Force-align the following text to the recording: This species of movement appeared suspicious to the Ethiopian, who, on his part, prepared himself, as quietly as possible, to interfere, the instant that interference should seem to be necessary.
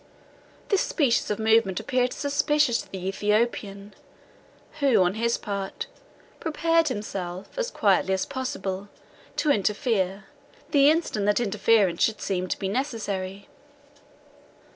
This 0.69 0.81
species 0.81 1.29
of 1.29 1.37
movement 1.37 1.79
appeared 1.79 2.11
suspicious 2.11 2.81
to 2.81 2.91
the 2.91 3.05
Ethiopian, 3.07 3.93
who, 4.79 5.03
on 5.03 5.13
his 5.13 5.37
part, 5.37 5.85
prepared 6.39 6.87
himself, 6.87 7.55
as 7.55 7.69
quietly 7.69 8.15
as 8.15 8.25
possible, 8.25 8.89
to 9.35 9.51
interfere, 9.51 10.23
the 10.71 10.89
instant 10.89 11.27
that 11.27 11.39
interference 11.39 12.01
should 12.01 12.19
seem 12.19 12.47
to 12.47 12.57
be 12.57 12.67
necessary. 12.67 13.47